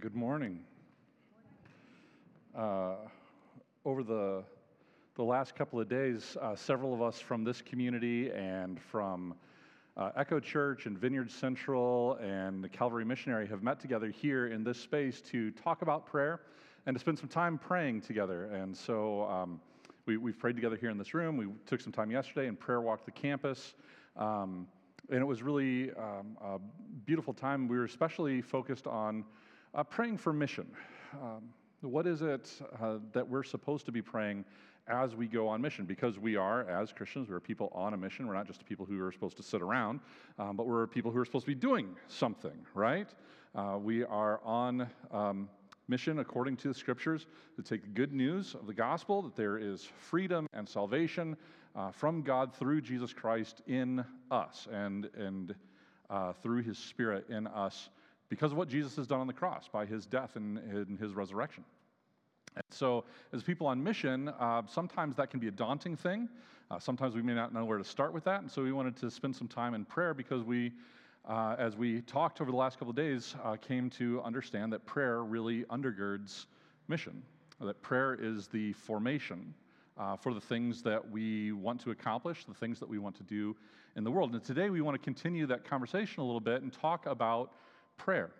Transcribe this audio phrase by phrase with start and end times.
[0.00, 0.58] Good morning.
[2.58, 2.96] Uh,
[3.84, 4.42] over the,
[5.14, 9.36] the last couple of days, uh, several of us from this community and from
[9.96, 14.64] uh, Echo Church and Vineyard Central and the Calvary Missionary have met together here in
[14.64, 16.40] this space to talk about prayer
[16.86, 18.46] and to spend some time praying together.
[18.46, 19.60] And so um,
[20.04, 21.36] we, we've prayed together here in this room.
[21.36, 23.74] We took some time yesterday and prayer walked the campus.
[24.16, 24.66] Um,
[25.10, 26.58] and it was really um, a
[27.04, 27.68] beautiful time.
[27.68, 29.24] We were especially focused on
[29.76, 30.66] uh, praying for mission.
[31.22, 31.42] Um,
[31.82, 32.50] what is it
[32.80, 34.44] uh, that we're supposed to be praying
[34.88, 35.84] as we go on mission?
[35.84, 38.26] Because we are, as Christians, we're people on a mission.
[38.26, 40.00] We're not just people who are supposed to sit around,
[40.38, 43.08] um, but we're people who are supposed to be doing something, right?
[43.54, 45.48] Uh, we are on um,
[45.88, 49.58] mission according to the scriptures to take the good news of the gospel that there
[49.58, 51.36] is freedom and salvation
[51.74, 55.54] uh, from God through Jesus Christ in us and, and
[56.08, 57.90] uh, through his spirit in us
[58.28, 61.14] because of what Jesus has done on the cross by his death and, and his
[61.14, 61.64] resurrection.
[62.54, 66.28] And so, as people on mission, uh, sometimes that can be a daunting thing.
[66.70, 68.40] Uh, sometimes we may not know where to start with that.
[68.40, 70.72] And so, we wanted to spend some time in prayer because we,
[71.28, 74.86] uh, as we talked over the last couple of days, uh, came to understand that
[74.86, 76.46] prayer really undergirds
[76.88, 77.22] mission,
[77.60, 79.54] that prayer is the formation.
[79.98, 83.22] Uh, for the things that we want to accomplish, the things that we want to
[83.22, 83.56] do
[83.96, 84.34] in the world.
[84.34, 87.54] And today we want to continue that conversation a little bit and talk about
[87.96, 88.30] prayer.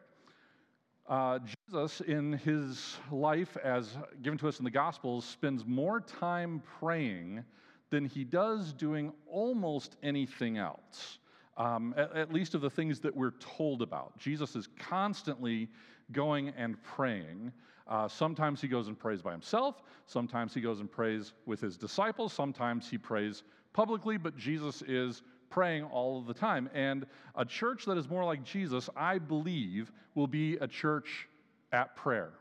[1.09, 6.62] Uh, Jesus, in his life as given to us in the Gospels, spends more time
[6.81, 7.45] praying
[7.91, 11.19] than he does doing almost anything else,
[11.57, 14.19] um, at, at least of the things that we're told about.
[14.19, 15.69] Jesus is constantly
[16.11, 17.53] going and praying.
[17.87, 19.83] Uh, sometimes he goes and prays by himself.
[20.07, 22.33] Sometimes he goes and prays with his disciples.
[22.33, 26.69] Sometimes he prays publicly, but Jesus is praying all of the time.
[26.75, 31.29] And a church that is more like Jesus, I believe, will be a church
[31.73, 32.33] at prayer.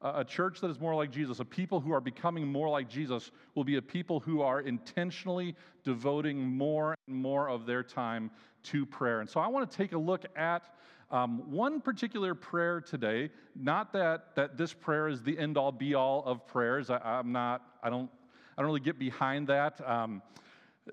[0.00, 3.32] A church that is more like Jesus, a people who are becoming more like Jesus,
[3.56, 8.30] will be a people who are intentionally devoting more and more of their time
[8.62, 9.20] to prayer.
[9.20, 10.62] And so I want to take a look at
[11.10, 13.30] um, one particular prayer today.
[13.56, 16.90] Not that, that this prayer is the end all be all of prayers.
[16.90, 18.10] I, am not, I don't,
[18.56, 19.80] I don't really get behind that.
[19.88, 20.22] Um,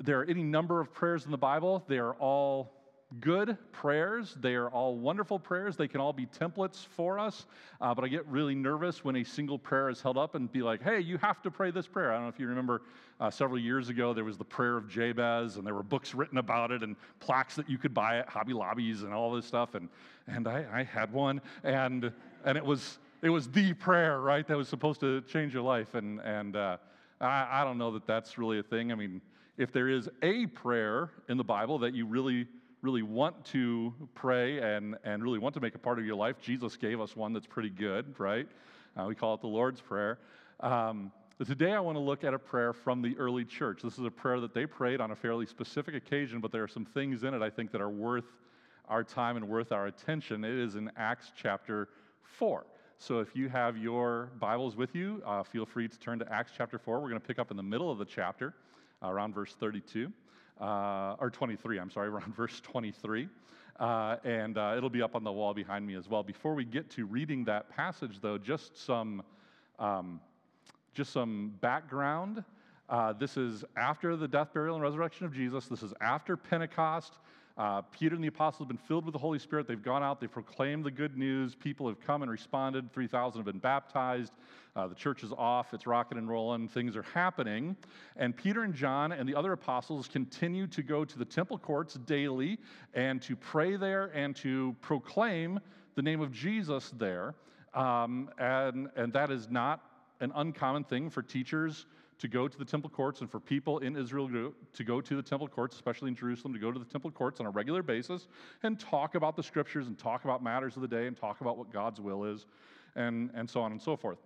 [0.02, 1.84] there are any number of prayers in the Bible.
[1.88, 2.72] They are all
[3.20, 4.36] good prayers.
[4.42, 5.78] They are all wonderful prayers.
[5.78, 7.46] They can all be templates for us.
[7.80, 10.62] Uh, but I get really nervous when a single prayer is held up and be
[10.62, 12.12] like, hey, you have to pray this prayer.
[12.12, 12.82] I don't know if you remember
[13.20, 16.38] uh, several years ago, there was the prayer of Jabez, and there were books written
[16.38, 19.76] about it and plaques that you could buy at Hobby Lobbies and all this stuff.
[19.76, 19.88] And,
[20.28, 22.12] and I, I had one, and,
[22.44, 25.94] and it, was, it was the prayer, right, that was supposed to change your life.
[25.94, 26.78] And, and uh,
[27.22, 28.92] I, I don't know that that's really a thing.
[28.92, 29.22] I mean,
[29.58, 32.48] if there is a prayer in the Bible that you really,
[32.82, 36.36] really want to pray and, and really want to make a part of your life,
[36.42, 38.48] Jesus gave us one that's pretty good, right?
[38.98, 40.20] Uh, we call it the Lord's Prayer.
[40.60, 41.12] Um,
[41.46, 43.82] today, I want to look at a prayer from the early church.
[43.82, 46.68] This is a prayer that they prayed on a fairly specific occasion, but there are
[46.68, 48.26] some things in it I think that are worth
[48.90, 50.44] our time and worth our attention.
[50.44, 51.88] It is in Acts chapter
[52.24, 52.66] 4.
[52.98, 56.52] So if you have your Bibles with you, uh, feel free to turn to Acts
[56.56, 57.00] chapter 4.
[57.00, 58.54] We're going to pick up in the middle of the chapter
[59.10, 60.12] around verse 32,
[60.60, 63.28] uh, or 23, I'm sorry, around verse 23.
[63.80, 66.24] Uh, and uh, it'll be up on the wall behind me as well.
[66.24, 69.22] Before we get to reading that passage, though, just some,
[69.80, 70.22] um,
[70.94, 72.44] just some background.
[72.88, 75.66] Uh, this is after the death, burial, and resurrection of Jesus.
[75.66, 77.16] This is after Pentecost.
[77.58, 79.66] Uh, Peter and the apostles have been filled with the Holy Spirit.
[79.66, 81.56] They've gone out, they've proclaimed the good news.
[81.56, 82.92] People have come and responded.
[82.92, 84.34] 3,000 have been baptized.
[84.76, 87.78] Uh, the church is off, it's rocking and rolling, things are happening.
[88.18, 91.94] And Peter and John and the other apostles continue to go to the temple courts
[92.06, 92.60] daily
[92.94, 95.62] and to pray there and to proclaim
[95.96, 97.36] the name of Jesus there.
[97.74, 99.82] Um, and, and that is not
[100.20, 101.86] an uncommon thing for teachers
[102.18, 104.30] to go to the temple courts and for people in Israel
[104.74, 107.40] to go to the temple courts, especially in Jerusalem, to go to the temple courts
[107.40, 108.28] on a regular basis
[108.64, 111.58] and talk about the scriptures and talk about matters of the day and talk about
[111.58, 112.46] what God's will is
[112.96, 114.18] and, and so on and so forth.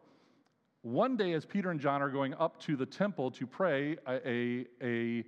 [0.82, 4.66] One day, as Peter and John are going up to the temple to pray, a,
[4.82, 5.26] a,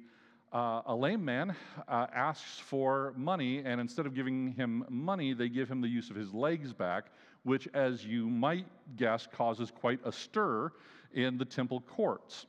[0.54, 1.54] uh, a lame man
[1.90, 6.10] uh, asks for money, and instead of giving him money, they give him the use
[6.10, 7.08] of his legs back,
[7.44, 8.66] which, as you might
[8.96, 10.72] guess, causes quite a stir
[11.14, 12.46] in the temple courts.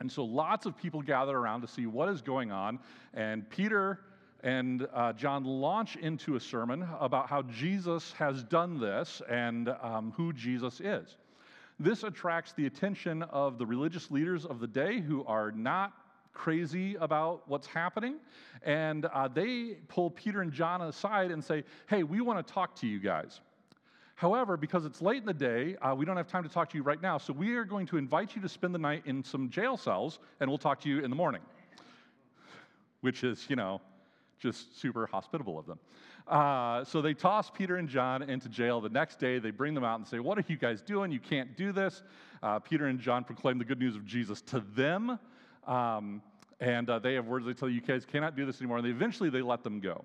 [0.00, 2.78] And so lots of people gather around to see what is going on.
[3.14, 4.00] And Peter
[4.42, 10.12] and uh, John launch into a sermon about how Jesus has done this and um,
[10.16, 11.16] who Jesus is.
[11.78, 15.92] This attracts the attention of the religious leaders of the day who are not
[16.32, 18.16] crazy about what's happening.
[18.62, 22.74] And uh, they pull Peter and John aside and say, Hey, we want to talk
[22.76, 23.40] to you guys.
[24.16, 26.78] However, because it's late in the day, uh, we don't have time to talk to
[26.78, 29.22] you right now, so we are going to invite you to spend the night in
[29.22, 31.42] some jail cells, and we'll talk to you in the morning,
[33.02, 33.80] which is, you know,
[34.38, 35.78] just super hospitable of them.
[36.26, 38.80] Uh, so they toss Peter and John into jail.
[38.80, 41.12] The next day, they bring them out and say, What are you guys doing?
[41.12, 42.02] You can't do this.
[42.42, 45.18] Uh, Peter and John proclaim the good news of Jesus to them.
[45.66, 46.22] Um,
[46.58, 48.78] and uh, they have words they tell you, you guys cannot do this anymore.
[48.78, 50.04] And they, eventually, they let them go.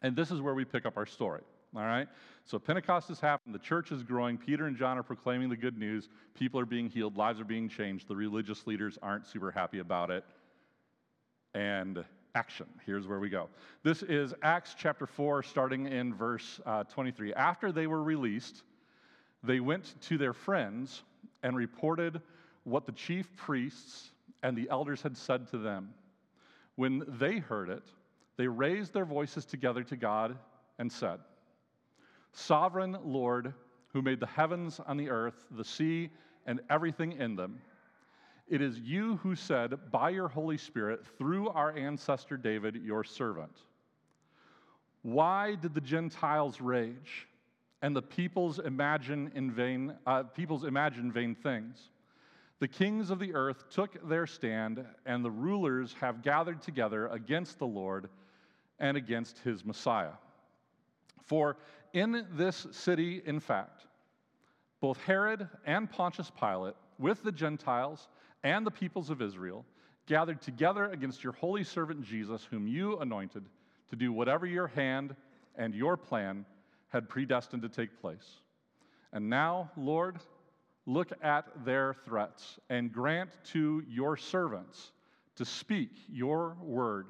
[0.00, 1.42] And this is where we pick up our story.
[1.74, 2.08] All right?
[2.44, 3.54] So Pentecost has happened.
[3.54, 4.36] The church is growing.
[4.36, 6.08] Peter and John are proclaiming the good news.
[6.34, 7.16] People are being healed.
[7.16, 8.08] Lives are being changed.
[8.08, 10.24] The religious leaders aren't super happy about it.
[11.54, 12.66] And action.
[12.86, 13.48] Here's where we go.
[13.82, 17.34] This is Acts chapter 4, starting in verse uh, 23.
[17.34, 18.62] After they were released,
[19.42, 21.02] they went to their friends
[21.42, 22.20] and reported
[22.64, 24.10] what the chief priests
[24.42, 25.92] and the elders had said to them.
[26.76, 27.84] When they heard it,
[28.36, 30.36] they raised their voices together to God
[30.78, 31.18] and said,
[32.32, 33.52] Sovereign Lord,
[33.92, 36.10] who made the heavens and the earth, the sea,
[36.46, 37.60] and everything in them,
[38.48, 43.62] it is you who said, by your Holy Spirit, through our ancestor David, your servant.
[45.02, 47.28] Why did the Gentiles rage
[47.80, 51.90] and the peoples imagine in vain, uh, peoples imagine vain things?
[52.58, 57.58] The kings of the earth took their stand, and the rulers have gathered together against
[57.58, 58.10] the Lord
[58.80, 60.12] and against his Messiah.
[61.24, 61.56] For
[61.92, 63.86] in this city, in fact,
[64.80, 68.08] both Herod and Pontius Pilate, with the Gentiles
[68.42, 69.64] and the peoples of Israel,
[70.06, 73.44] gathered together against your holy servant Jesus, whom you anointed
[73.90, 75.14] to do whatever your hand
[75.56, 76.44] and your plan
[76.88, 78.40] had predestined to take place.
[79.12, 80.18] And now, Lord,
[80.86, 84.92] look at their threats and grant to your servants
[85.36, 87.08] to speak your word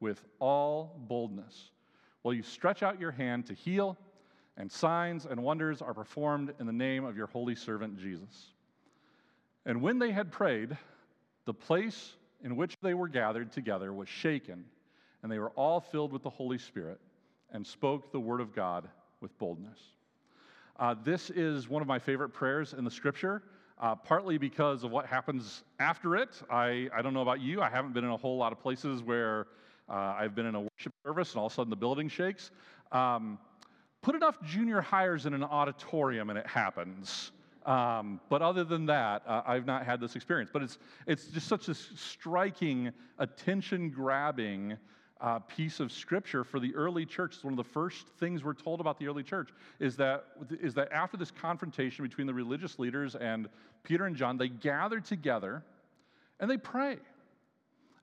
[0.00, 1.70] with all boldness
[2.22, 3.96] while you stretch out your hand to heal
[4.56, 8.52] and signs and wonders are performed in the name of your holy servant Jesus.
[9.64, 10.76] And when they had prayed,
[11.44, 12.14] the place
[12.44, 14.64] in which they were gathered together was shaken,
[15.22, 17.00] and they were all filled with the Holy Spirit
[17.52, 18.88] and spoke the word of God
[19.20, 19.78] with boldness.
[20.78, 23.42] Uh, this is one of my favorite prayers in the scripture,
[23.80, 26.42] uh, partly because of what happens after it.
[26.50, 29.02] I, I don't know about you, I haven't been in a whole lot of places
[29.02, 29.46] where
[29.88, 32.50] uh, I've been in a worship service and all of a sudden the building shakes.
[32.90, 33.38] Um,
[34.02, 37.30] Put enough junior highers in an auditorium and it happens.
[37.64, 40.50] Um, but other than that, uh, I've not had this experience.
[40.52, 44.76] But it's, it's just such a striking, attention grabbing
[45.20, 47.34] uh, piece of scripture for the early church.
[47.36, 50.24] It's one of the first things we're told about the early church is that,
[50.60, 53.48] is that after this confrontation between the religious leaders and
[53.84, 55.62] Peter and John, they gather together
[56.40, 56.98] and they pray.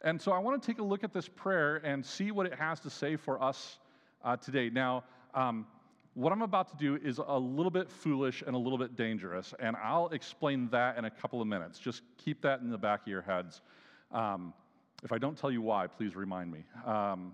[0.01, 2.55] And so I want to take a look at this prayer and see what it
[2.55, 3.79] has to say for us
[4.23, 4.69] uh, today.
[4.69, 5.03] Now,
[5.33, 5.67] um,
[6.19, 9.53] what I'm about to do is a little bit foolish and a little bit dangerous,
[9.57, 11.79] and I'll explain that in a couple of minutes.
[11.79, 13.61] Just keep that in the back of your heads.
[14.11, 14.53] Um,
[15.01, 16.65] if I don't tell you why, please remind me.
[16.85, 17.33] Um,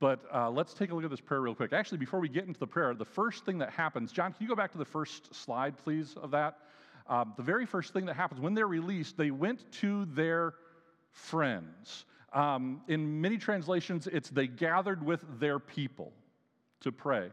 [0.00, 1.72] but uh, let's take a look at this prayer real quick.
[1.72, 4.48] Actually, before we get into the prayer, the first thing that happens, John, can you
[4.48, 6.58] go back to the first slide, please, of that?
[7.06, 10.54] Um, the very first thing that happens when they're released, they went to their
[11.12, 12.06] friends.
[12.32, 16.12] Um, in many translations, it's they gathered with their people
[16.80, 17.30] to pray.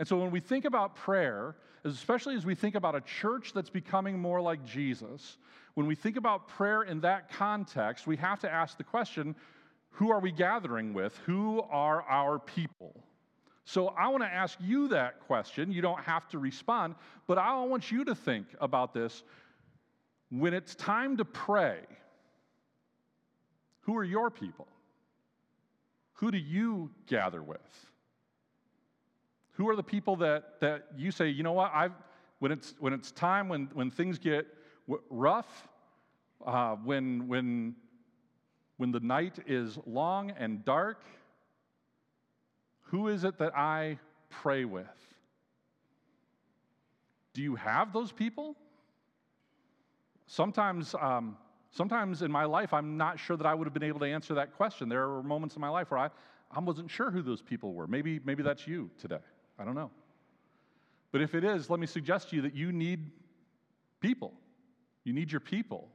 [0.00, 3.68] And so when we think about prayer, especially as we think about a church that's
[3.68, 5.36] becoming more like Jesus,
[5.74, 9.36] when we think about prayer in that context, we have to ask the question
[9.90, 11.18] who are we gathering with?
[11.26, 13.04] Who are our people?
[13.66, 15.70] So I want to ask you that question.
[15.70, 16.94] You don't have to respond,
[17.26, 19.22] but I want you to think about this.
[20.30, 21.80] When it's time to pray,
[23.80, 24.66] who are your people?
[26.14, 27.89] Who do you gather with?
[29.60, 31.92] Who are the people that, that you say, you know what, I've,
[32.38, 34.46] when, it's, when it's time, when, when things get
[35.10, 35.68] rough,
[36.46, 37.74] uh, when, when,
[38.78, 41.02] when the night is long and dark,
[42.84, 43.98] who is it that I
[44.30, 44.86] pray with?
[47.34, 48.56] Do you have those people?
[50.26, 51.36] Sometimes, um,
[51.70, 54.32] sometimes in my life, I'm not sure that I would have been able to answer
[54.36, 54.88] that question.
[54.88, 56.08] There were moments in my life where I,
[56.50, 57.86] I wasn't sure who those people were.
[57.86, 59.18] Maybe, maybe that's you today.
[59.60, 59.90] I don't know.
[61.12, 63.10] But if it is, let me suggest to you that you need
[64.00, 64.32] people.
[65.04, 65.88] You need your people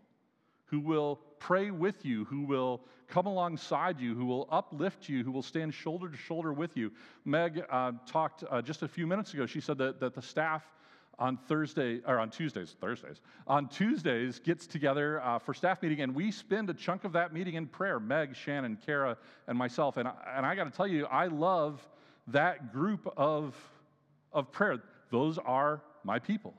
[0.65, 5.31] who will pray with you, who will come alongside you, who will uplift you, who
[5.31, 6.91] will stand shoulder to shoulder with you.
[7.23, 9.45] Meg uh, talked uh, just a few minutes ago.
[9.45, 10.63] She said that, that the staff
[11.17, 16.13] on Thursday, or on Tuesdays, Thursdays, on Tuesdays gets together uh, for staff meeting, and
[16.13, 17.99] we spend a chunk of that meeting in prayer.
[17.99, 19.17] Meg, Shannon, Kara,
[19.47, 19.97] and myself.
[19.97, 21.87] And, and I got to tell you, I love
[22.27, 23.55] that group of,
[24.33, 24.81] of prayer.
[25.11, 26.53] those are my people.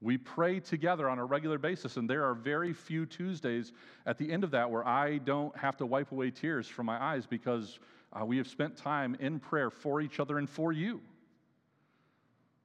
[0.00, 3.72] We pray together on a regular basis, and there are very few Tuesdays
[4.06, 7.02] at the end of that where I don't have to wipe away tears from my
[7.02, 7.80] eyes because
[8.12, 11.00] uh, we have spent time in prayer for each other and for you.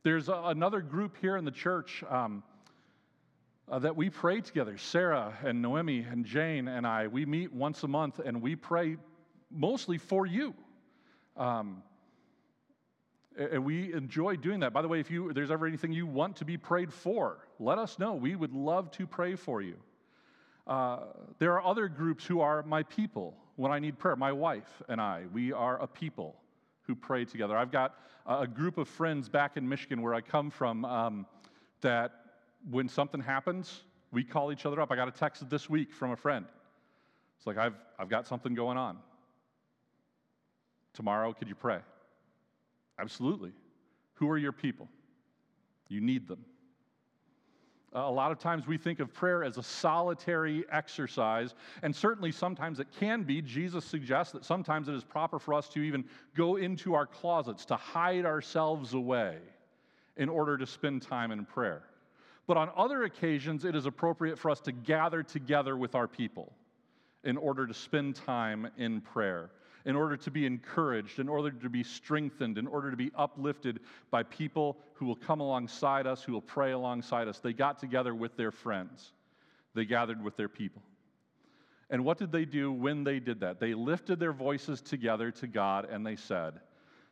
[0.03, 2.43] There's a, another group here in the church um,
[3.67, 4.77] uh, that we pray together.
[4.77, 8.98] Sarah and Noemi and Jane and I, we meet once a month and we pray
[9.50, 10.53] mostly for you.
[11.36, 11.81] Um,
[13.38, 14.74] and we enjoy doing that.
[14.74, 17.78] By the way, if you, there's ever anything you want to be prayed for, let
[17.78, 18.13] us know.
[18.13, 19.75] We would love to pray for you.
[20.66, 21.00] Uh,
[21.40, 24.16] there are other groups who are my people when I need prayer.
[24.16, 26.36] My wife and I, we are a people
[26.84, 27.58] who pray together.
[27.58, 31.25] I've got a group of friends back in Michigan where I come from um,
[31.82, 32.12] that
[32.70, 34.92] when something happens, we call each other up.
[34.92, 36.46] I got a text this week from a friend.
[37.38, 38.98] It's like, I've, I've got something going on.
[40.94, 41.80] Tomorrow, could you pray?
[43.00, 43.51] Absolutely.
[44.15, 44.88] Who are your people?
[45.89, 46.45] You need them.
[47.95, 52.79] A lot of times we think of prayer as a solitary exercise, and certainly sometimes
[52.79, 53.39] it can be.
[53.39, 56.03] Jesus suggests that sometimes it is proper for us to even
[56.35, 59.38] go into our closets, to hide ourselves away
[60.17, 61.83] in order to spend time in prayer.
[62.47, 66.51] But on other occasions, it is appropriate for us to gather together with our people
[67.23, 69.51] in order to spend time in prayer
[69.86, 73.80] in order to be encouraged, in order to be strengthened, in order to be uplifted
[74.12, 77.40] by people who will come alongside us, who will pray alongside us.
[77.40, 79.12] They got together with their friends,
[79.74, 80.82] they gathered with their people.
[81.90, 83.60] And what did they do when they did that?
[83.60, 86.56] They lifted their voices together to God and they said,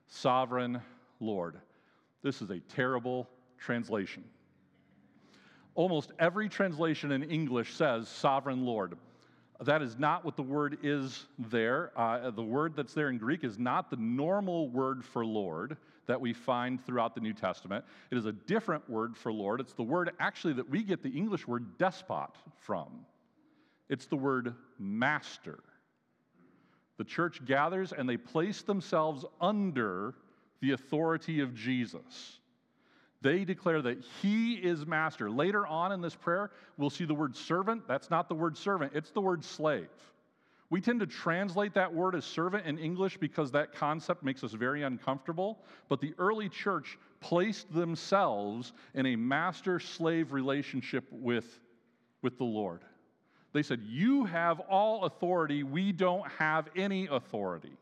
[0.08, 0.82] Sovereign
[1.20, 1.58] Lord.
[2.24, 4.24] This is a terrible translation.
[5.76, 8.98] Almost every translation in English says Sovereign Lord.
[9.62, 11.92] That is not what the word is there.
[11.96, 15.78] Uh, the word that's there in Greek is not the normal word for Lord
[16.08, 17.86] that we find throughout the New Testament.
[18.10, 19.60] It is a different word for Lord.
[19.62, 23.06] It's the word actually that we get the English word despot from.
[23.88, 25.60] It's the word master.
[26.98, 30.16] The church gathers and they place themselves under
[30.60, 32.40] the authority of Jesus.
[33.22, 35.30] They declare that he is master.
[35.30, 37.88] Later on in this prayer, we'll see the word servant.
[37.88, 39.90] That's not the word servant, it's the word slave.
[40.72, 44.54] We tend to translate that word as servant in English because that concept makes us
[44.54, 45.60] very uncomfortable.
[45.90, 51.60] But the early church placed themselves in a master slave relationship with,
[52.22, 52.80] with the Lord.
[53.52, 57.78] They said, You have all authority, we don't have any authority.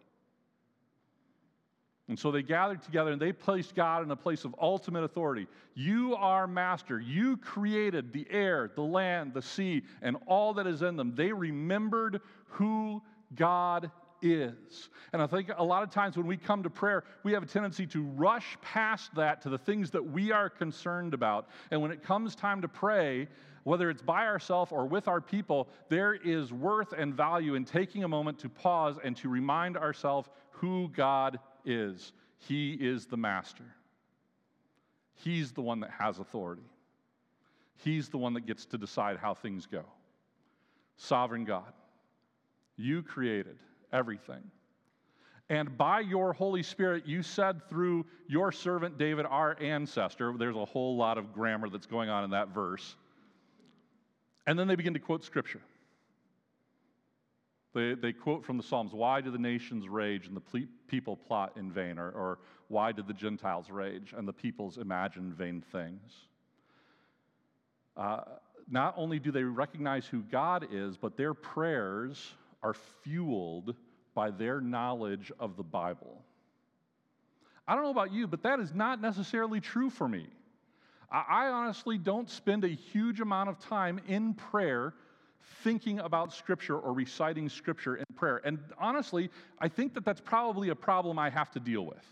[2.09, 5.47] And so they gathered together and they placed God in a place of ultimate authority.
[5.75, 6.99] You are master.
[6.99, 11.13] You created the air, the land, the sea, and all that is in them.
[11.15, 13.01] They remembered who
[13.35, 13.91] God
[14.23, 14.89] is.
[15.13, 17.45] And I think a lot of times when we come to prayer, we have a
[17.45, 21.47] tendency to rush past that to the things that we are concerned about.
[21.69, 23.27] And when it comes time to pray,
[23.63, 28.03] whether it's by ourselves or with our people, there is worth and value in taking
[28.03, 31.39] a moment to pause and to remind ourselves who God
[31.69, 33.65] is He is the master.
[35.15, 36.69] He's the one that has authority.
[37.77, 39.83] He's the one that gets to decide how things go.
[40.97, 41.71] Sovereign God,
[42.77, 43.57] you created
[43.93, 44.43] everything.
[45.49, 50.65] And by your Holy Spirit, you said through your servant David, our ancestor, there's a
[50.65, 52.95] whole lot of grammar that's going on in that verse.
[54.45, 55.61] And then they begin to quote scripture.
[57.73, 61.53] They, they quote from the Psalms Why do the nations rage and the people plot
[61.55, 61.99] in vain?
[61.99, 66.13] Or, or why did the Gentiles rage and the peoples imagine vain things?
[67.95, 68.21] Uh,
[68.69, 73.75] not only do they recognize who God is, but their prayers are fueled
[74.13, 76.21] by their knowledge of the Bible.
[77.67, 80.27] I don't know about you, but that is not necessarily true for me.
[81.11, 84.93] I, I honestly don't spend a huge amount of time in prayer
[85.63, 88.41] thinking about Scripture or reciting Scripture in prayer.
[88.43, 89.29] And honestly,
[89.59, 92.05] I think that that's probably a problem I have to deal with.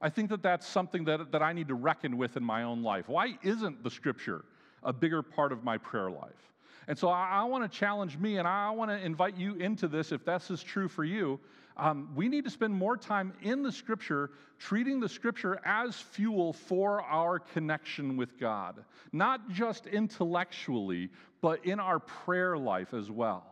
[0.00, 2.82] I think that that's something that, that I need to reckon with in my own
[2.82, 3.08] life.
[3.08, 4.44] Why isn't the Scripture
[4.82, 6.52] a bigger part of my prayer life?
[6.88, 9.88] And so I, I want to challenge me and I want to invite you into
[9.88, 11.40] this if this is true for you.
[11.76, 16.52] Um, we need to spend more time in the scripture, treating the scripture as fuel
[16.52, 23.44] for our connection with God, not just intellectually, but in our prayer life as well.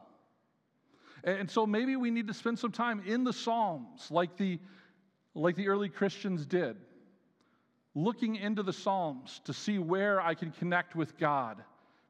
[1.25, 4.59] And so maybe we need to spend some time in the Psalms, like the,
[5.35, 6.77] like the early Christians did,
[7.95, 11.63] looking into the Psalms to see where I can connect with God.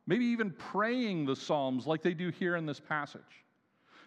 [0.07, 3.21] Maybe even praying the Psalms like they do here in this passage.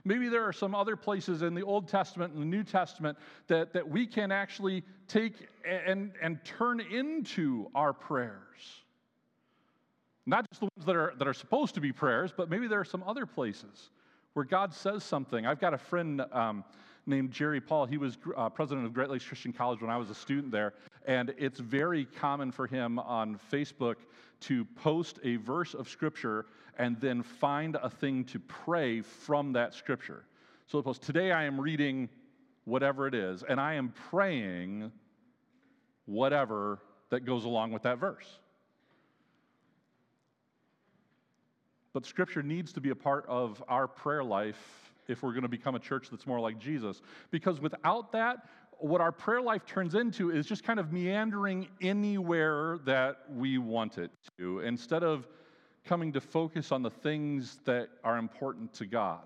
[0.07, 3.74] Maybe there are some other places in the Old Testament and the New Testament that,
[3.74, 5.33] that we can actually take
[5.67, 8.83] and, and turn into our prayers.
[10.27, 12.79] Not just the ones that are, that are supposed to be prayers, but maybe there
[12.79, 13.89] are some other places
[14.33, 15.45] where God says something.
[15.45, 16.63] I've got a friend um,
[17.07, 17.85] named Jerry Paul.
[17.85, 20.74] He was uh, president of Great Lakes Christian College when I was a student there.
[21.05, 23.95] And it's very common for him on Facebook
[24.41, 26.45] to post a verse of Scripture
[26.77, 30.25] and then find a thing to pray from that Scripture.
[30.67, 32.10] So suppose today I am reading
[32.65, 34.91] whatever it is, and I am praying
[36.05, 36.79] whatever
[37.10, 38.25] that goes along with that verse.
[41.94, 45.48] But Scripture needs to be a part of our prayer life if we're going to
[45.48, 47.01] become a church that's more like Jesus.
[47.32, 48.39] Because without that,
[48.79, 53.98] what our prayer life turns into is just kind of meandering anywhere that we want
[53.98, 55.27] it to instead of
[55.85, 59.23] coming to focus on the things that are important to God.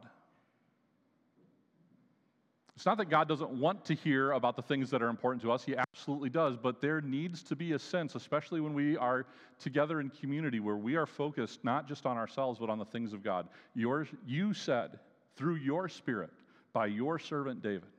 [2.75, 5.51] It's not that God doesn't want to hear about the things that are important to
[5.51, 9.25] us, He absolutely does, but there needs to be a sense, especially when we are
[9.59, 13.11] together in community, where we are focused not just on ourselves, but on the things
[13.11, 13.49] of God.
[13.75, 14.97] Yours, you said
[15.35, 16.29] through your Spirit
[16.71, 17.89] by your servant David,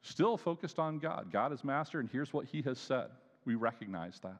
[0.00, 1.28] still focused on God.
[1.30, 3.08] God is master, and here's what He has said.
[3.44, 4.38] We recognize that.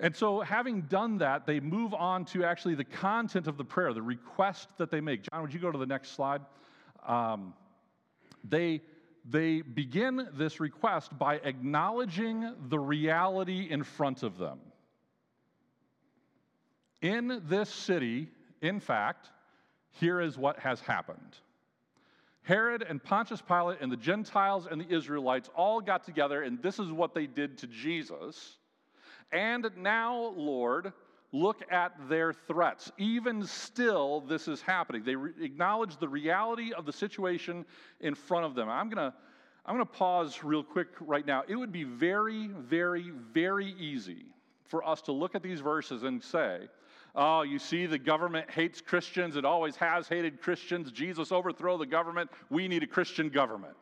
[0.00, 3.92] And so, having done that, they move on to actually the content of the prayer,
[3.92, 5.22] the request that they make.
[5.22, 6.40] John, would you go to the next slide?
[7.04, 7.52] Um,
[8.48, 8.80] they,
[9.28, 14.60] they begin this request by acknowledging the reality in front of them.
[17.02, 18.28] In this city,
[18.62, 19.30] in fact,
[19.90, 21.38] here is what has happened.
[22.42, 26.78] Herod and Pontius Pilate and the Gentiles and the Israelites all got together, and this
[26.78, 28.58] is what they did to Jesus.
[29.32, 30.92] And now, Lord,
[31.32, 32.90] look at their threats.
[32.98, 35.04] Even still, this is happening.
[35.04, 37.64] They re- acknowledge the reality of the situation
[38.00, 38.68] in front of them.
[38.68, 39.16] I'm going to
[39.66, 41.42] I'm going to pause real quick right now.
[41.46, 44.24] It would be very, very, very easy
[44.64, 46.68] for us to look at these verses and say,
[47.14, 49.36] Oh, you see, the government hates Christians.
[49.36, 50.90] It always has hated Christians.
[50.90, 52.30] Jesus overthrow the government.
[52.48, 53.74] We need a Christian government.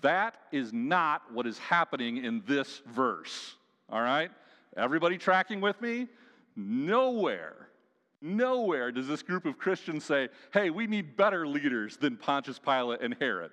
[0.00, 3.54] That is not what is happening in this verse.
[3.88, 4.30] All right?
[4.76, 6.08] Everybody tracking with me?
[6.56, 7.68] Nowhere,
[8.20, 13.00] nowhere does this group of Christians say, hey, we need better leaders than Pontius Pilate
[13.00, 13.50] and Herod.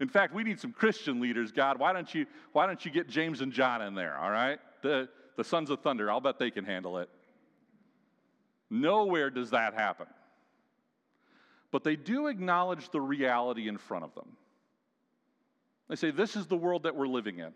[0.00, 1.78] In fact, we need some Christian leaders, God.
[1.78, 4.58] Why don't you, why don't you get James and John in there, all right?
[4.82, 7.08] The, the sons of thunder, I'll bet they can handle it.
[8.68, 10.06] Nowhere does that happen.
[11.70, 14.36] But they do acknowledge the reality in front of them.
[15.88, 17.52] They say, This is the world that we're living in.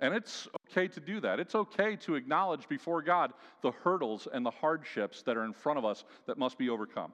[0.00, 1.38] And it's okay to do that.
[1.38, 3.32] It's okay to acknowledge before God
[3.62, 7.12] the hurdles and the hardships that are in front of us that must be overcome.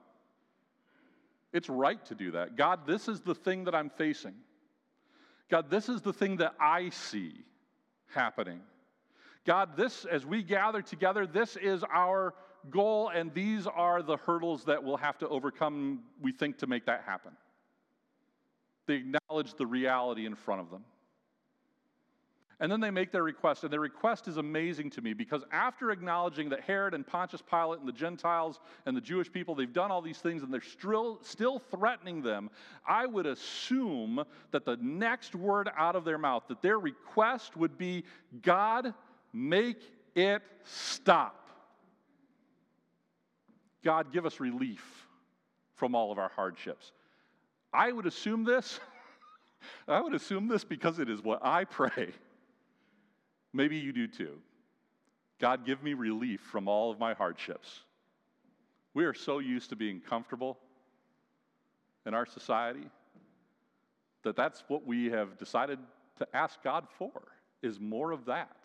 [1.53, 2.55] It's right to do that.
[2.55, 4.35] God, this is the thing that I'm facing.
[5.49, 7.33] God, this is the thing that I see
[8.13, 8.61] happening.
[9.45, 12.33] God, this, as we gather together, this is our
[12.69, 16.85] goal, and these are the hurdles that we'll have to overcome, we think, to make
[16.85, 17.31] that happen.
[18.87, 20.83] They acknowledge the reality in front of them.
[22.59, 25.91] And then they make their request, and their request is amazing to me because after
[25.91, 29.91] acknowledging that Herod and Pontius Pilate and the Gentiles and the Jewish people, they've done
[29.91, 32.49] all these things and they're still, still threatening them,
[32.87, 37.77] I would assume that the next word out of their mouth, that their request would
[37.77, 38.03] be
[38.41, 38.91] God,
[39.33, 39.81] make
[40.15, 41.49] it stop.
[43.83, 45.07] God, give us relief
[45.75, 46.91] from all of our hardships.
[47.71, 48.79] I would assume this.
[49.87, 52.13] I would assume this because it is what I pray.
[53.57, 54.37] Maybe you do too.
[55.39, 57.79] God, give me relief from all of my hardships.
[58.93, 60.59] We are so used to being comfortable
[62.05, 62.87] in our society
[64.21, 65.79] that that's what we have decided
[66.19, 67.19] to ask God for
[67.63, 68.55] is more of that.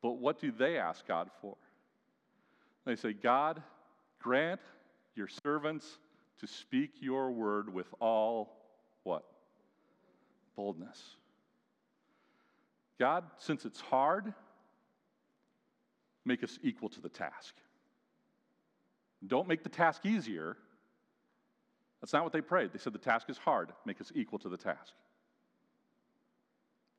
[0.00, 1.56] But what do they ask God for?
[2.86, 3.62] They say, God,
[4.18, 4.62] grant
[5.14, 5.98] your servants
[6.40, 8.56] to speak your word with all
[9.02, 9.24] what?
[10.56, 11.16] Boldness.
[12.98, 14.32] God, since it's hard,
[16.24, 17.54] make us equal to the task.
[19.26, 20.56] Don't make the task easier.
[22.00, 22.72] That's not what they prayed.
[22.72, 24.92] They said the task is hard, make us equal to the task.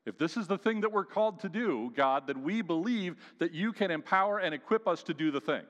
[0.05, 3.53] If this is the thing that we're called to do, God, then we believe that
[3.53, 5.63] you can empower and equip us to do the thing.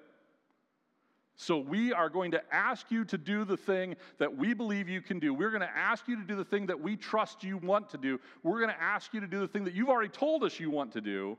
[1.40, 5.02] So we are going to ask you to do the thing that we believe you
[5.02, 5.34] can do.
[5.34, 7.98] We're going to ask you to do the thing that we trust you want to
[7.98, 8.20] do.
[8.42, 10.72] We're going to ask you to do the thing that you've already told us you
[10.72, 11.38] want to do.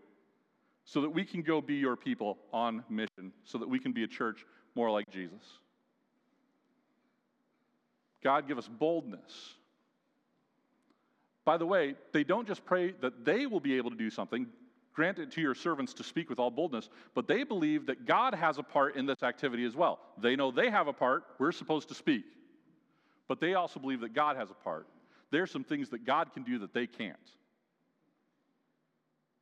[0.88, 4.04] so that we can go be your people on mission, so that we can be
[4.04, 5.42] a church more like Jesus.
[8.24, 9.52] God, give us boldness.
[11.44, 14.46] By the way, they don't just pray that they will be able to do something,
[14.98, 18.34] grant it to your servants to speak with all boldness, but they believe that God
[18.34, 20.00] has a part in this activity as well.
[20.20, 22.24] They know they have a part, we're supposed to speak.
[23.28, 24.88] But they also believe that God has a part.
[25.30, 27.16] There's some things that God can do that they can't.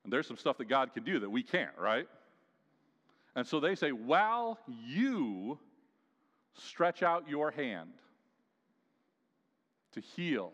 [0.04, 2.06] And there's some stuff that God can do that we can't, right?
[3.34, 5.58] And so they say, while you
[6.52, 7.94] stretch out your hand
[9.92, 10.52] to heal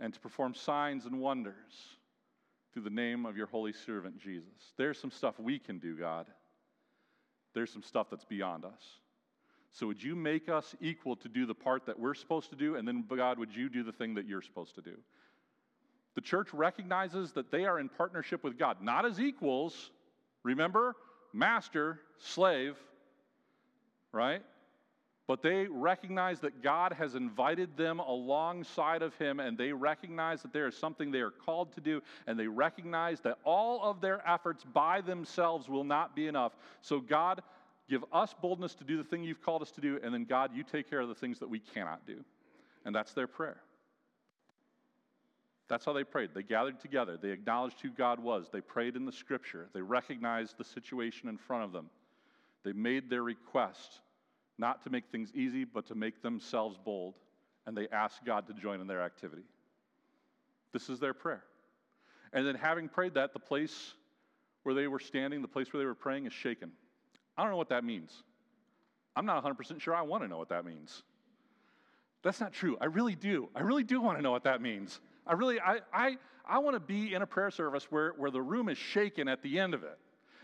[0.00, 1.97] and to perform signs and wonders
[2.78, 4.72] through the name of your holy servant Jesus.
[4.76, 6.26] There's some stuff we can do, God.
[7.52, 9.00] There's some stuff that's beyond us.
[9.72, 12.76] So, would you make us equal to do the part that we're supposed to do?
[12.76, 14.96] And then, God, would you do the thing that you're supposed to do?
[16.14, 19.90] The church recognizes that they are in partnership with God, not as equals.
[20.44, 20.94] Remember,
[21.32, 22.76] master, slave,
[24.12, 24.42] right?
[25.28, 30.54] But they recognize that God has invited them alongside of Him, and they recognize that
[30.54, 34.26] there is something they are called to do, and they recognize that all of their
[34.26, 36.52] efforts by themselves will not be enough.
[36.80, 37.42] So, God,
[37.90, 40.50] give us boldness to do the thing you've called us to do, and then, God,
[40.54, 42.24] you take care of the things that we cannot do.
[42.86, 43.60] And that's their prayer.
[45.68, 46.30] That's how they prayed.
[46.34, 47.18] They gathered together.
[47.20, 48.46] They acknowledged who God was.
[48.50, 49.68] They prayed in the scripture.
[49.74, 51.90] They recognized the situation in front of them.
[52.64, 54.00] They made their request
[54.58, 57.14] not to make things easy, but to make themselves bold.
[57.66, 59.44] And they ask God to join in their activity.
[60.72, 61.44] This is their prayer.
[62.32, 63.94] And then, having prayed that, the place
[64.62, 66.72] where they were standing, the place where they were praying, is shaken.
[67.36, 68.22] I don't know what that means.
[69.16, 71.02] I'm not 100% sure I want to know what that means.
[72.22, 72.76] That's not true.
[72.80, 73.48] I really do.
[73.54, 75.00] I really do want to know what that means.
[75.26, 76.16] I really, I, I,
[76.46, 79.42] I want to be in a prayer service where, where the room is shaken at
[79.42, 79.98] the end of it.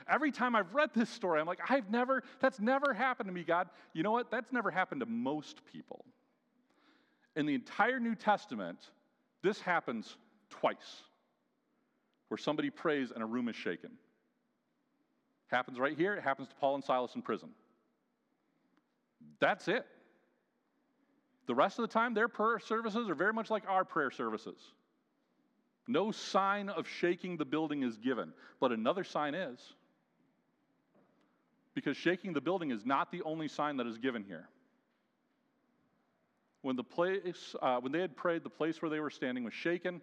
[0.09, 3.43] Every time I've read this story, I'm like, I've never, that's never happened to me,
[3.43, 3.69] God.
[3.93, 4.31] You know what?
[4.31, 6.05] That's never happened to most people.
[7.37, 8.79] In the entire New Testament,
[9.43, 10.17] this happens
[10.51, 11.03] twice
[12.29, 13.91] where somebody prays and a room is shaken.
[15.49, 17.51] Happens right here, it happens to Paul and Silas in prison.
[19.41, 19.87] That's it.
[21.47, 24.59] The rest of the time, their prayer services are very much like our prayer services.
[25.87, 29.61] No sign of shaking the building is given, but another sign is
[31.75, 34.49] because shaking the building is not the only sign that is given here.
[36.63, 39.53] When, the place, uh, when they had prayed, the place where they were standing was
[39.53, 40.01] shaken.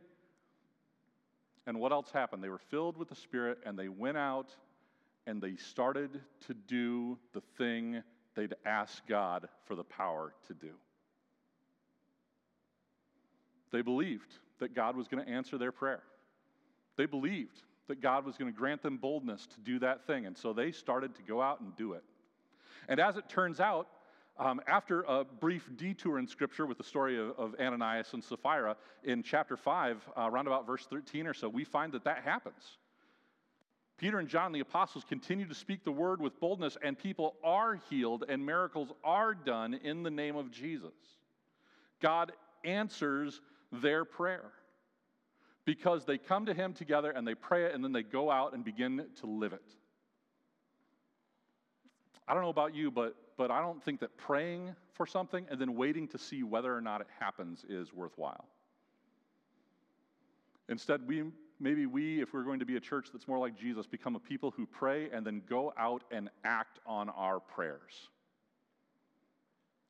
[1.66, 2.44] And what else happened?
[2.44, 4.56] They were filled with the Spirit and they went out
[5.26, 8.04] and they started to do the thing
[8.36, 10.72] they'd asked God for the power to do.
[13.72, 16.04] They believed that God was going to answer their prayer.
[16.98, 20.26] They believed that God was going to grant them boldness to do that thing.
[20.26, 22.04] And so they started to go out and do it.
[22.88, 23.88] And as it turns out,
[24.40, 28.78] um, after a brief detour in Scripture with the story of, of Ananias and Sapphira,
[29.04, 32.78] in chapter 5, uh, around about verse 13 or so, we find that that happens.
[33.98, 37.76] Peter and John, the apostles, continue to speak the word with boldness, and people are
[37.90, 40.94] healed and miracles are done in the name of Jesus.
[42.02, 42.32] God
[42.64, 44.54] answers their prayer
[45.66, 48.54] because they come to Him together and they pray it and then they go out
[48.54, 49.76] and begin to live it.
[52.28, 55.60] I don't know about you, but, but I don't think that praying for something and
[55.60, 58.46] then waiting to see whether or not it happens is worthwhile.
[60.70, 61.24] Instead, we,
[61.60, 64.20] maybe we, if we're going to be a church that's more like Jesus, become a
[64.20, 68.10] people who pray and then go out and act on our prayers,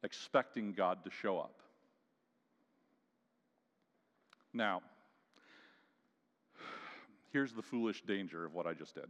[0.04, 1.62] expecting God to show up.
[4.54, 4.82] Now,
[7.32, 9.08] here's the foolish danger of what I just did.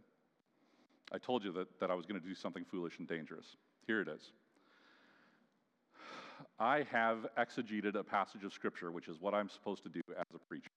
[1.12, 3.58] I told you that, that I was going to do something foolish and dangerous.
[3.88, 4.32] Here it is.
[6.60, 10.26] I have exegeted a passage of Scripture, which is what I'm supposed to do as
[10.34, 10.70] a preacher,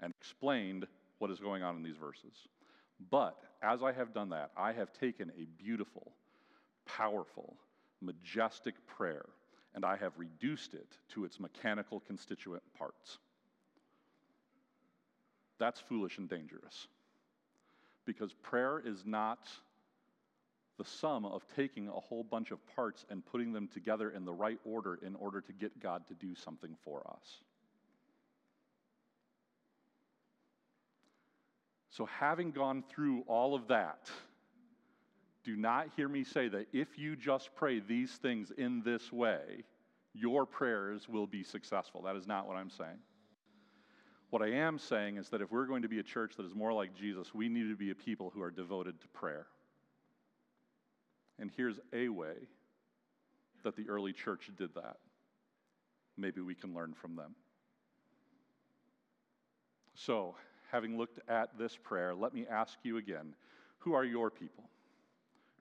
[0.00, 0.86] and explained
[1.18, 2.48] what is going on in these verses.
[3.10, 6.12] But as I have done that, I have taken a beautiful,
[6.86, 7.56] powerful,
[8.00, 9.26] majestic prayer,
[9.74, 13.18] and I have reduced it to its mechanical constituent parts.
[15.60, 16.88] That's foolish and dangerous.
[18.06, 19.48] Because prayer is not
[20.78, 24.32] the sum of taking a whole bunch of parts and putting them together in the
[24.32, 27.44] right order in order to get God to do something for us.
[31.90, 34.08] So, having gone through all of that,
[35.44, 39.64] do not hear me say that if you just pray these things in this way,
[40.14, 42.02] your prayers will be successful.
[42.02, 42.98] That is not what I'm saying.
[44.30, 46.54] What I am saying is that if we're going to be a church that is
[46.54, 49.46] more like Jesus, we need to be a people who are devoted to prayer.
[51.38, 52.34] And here's a way
[53.64, 54.98] that the early church did that.
[56.16, 57.34] Maybe we can learn from them.
[59.94, 60.36] So,
[60.70, 63.34] having looked at this prayer, let me ask you again
[63.78, 64.64] who are your people?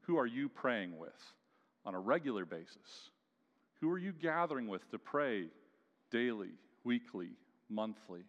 [0.01, 1.33] Who are you praying with
[1.85, 3.09] on a regular basis?
[3.81, 5.45] Who are you gathering with to pray
[6.11, 6.51] daily,
[6.83, 7.29] weekly,
[7.69, 8.25] monthly?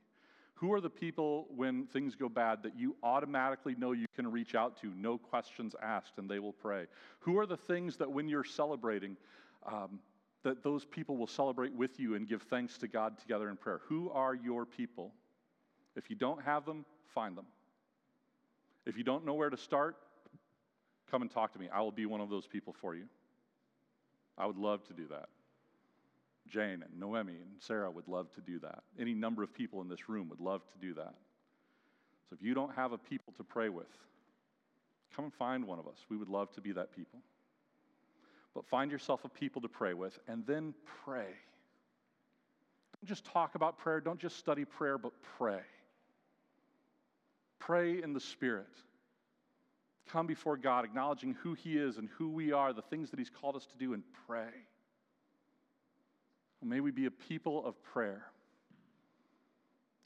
[0.60, 4.54] Who are the people when things go bad that you automatically know you can reach
[4.54, 6.84] out to, no questions asked, and they will pray?
[7.20, 9.16] Who are the things that when you're celebrating,
[9.64, 10.00] um,
[10.42, 13.80] that those people will celebrate with you and give thanks to God together in prayer?
[13.88, 15.12] Who are your people?
[15.96, 17.46] If you don't have them, find them.
[18.84, 19.96] If you don't know where to start,
[21.10, 21.70] come and talk to me.
[21.72, 23.04] I will be one of those people for you.
[24.36, 25.30] I would love to do that.
[26.50, 28.82] Jane and Noemi and Sarah would love to do that.
[28.98, 31.14] Any number of people in this room would love to do that.
[32.28, 33.86] So if you don't have a people to pray with,
[35.14, 35.98] come and find one of us.
[36.08, 37.20] We would love to be that people.
[38.54, 41.26] But find yourself a people to pray with and then pray.
[43.00, 45.60] Don't just talk about prayer, don't just study prayer, but pray.
[47.58, 48.66] Pray in the Spirit.
[50.10, 53.30] Come before God, acknowledging who He is and who we are, the things that He's
[53.30, 54.50] called us to do, and pray.
[56.62, 58.26] May we be a people of prayer.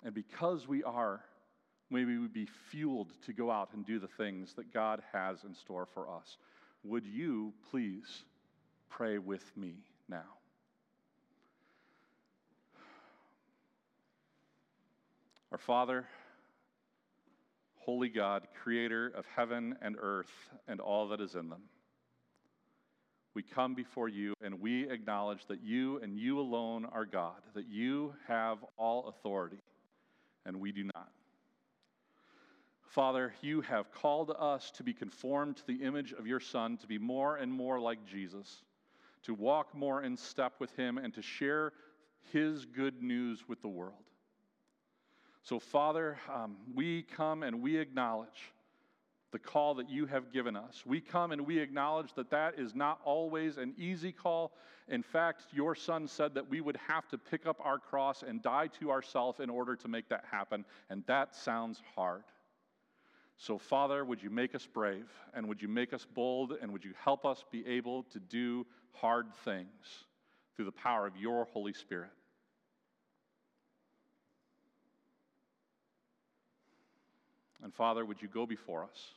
[0.05, 1.21] And because we are,
[1.91, 5.55] may we be fueled to go out and do the things that God has in
[5.55, 6.37] store for us.
[6.85, 8.25] Would you please
[8.89, 9.75] pray with me
[10.09, 10.25] now?
[15.51, 16.07] Our Father,
[17.79, 20.33] Holy God, creator of heaven and earth
[20.69, 21.63] and all that is in them
[23.35, 27.69] we come before you and we acknowledge that you and you alone are God, that
[27.69, 29.61] you have all authority,
[30.47, 31.11] and we do not.
[32.95, 36.87] Father, you have called us to be conformed to the image of your Son, to
[36.87, 38.63] be more and more like Jesus,
[39.25, 41.73] to walk more in step with him, and to share
[42.33, 44.05] his good news with the world.
[45.43, 48.53] So, Father, um, we come and we acknowledge
[49.35, 50.85] the call that you have given us.
[50.87, 54.53] We come and we acknowledge that that is not always an easy call.
[54.87, 58.41] In fact, your son said that we would have to pick up our cross and
[58.41, 62.23] die to ourselves in order to make that happen, and that sounds hard.
[63.37, 66.85] So, Father, would you make us brave and would you make us bold and would
[66.85, 70.05] you help us be able to do hard things
[70.55, 72.11] through the power of your Holy Spirit?
[77.65, 79.15] And Father, would you go before us?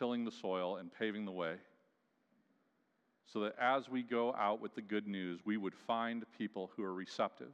[0.00, 1.56] Tilling the soil and paving the way
[3.32, 6.82] so that as we go out with the good news, we would find people who
[6.82, 7.52] are receptive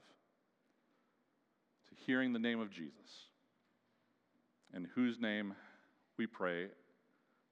[1.89, 3.29] to hearing the name of Jesus,
[4.75, 5.55] in whose name
[6.17, 6.69] we pray,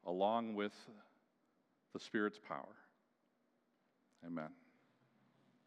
[0.07, 0.73] along with
[1.93, 2.77] the Spirit's power.
[4.27, 4.64] Amen.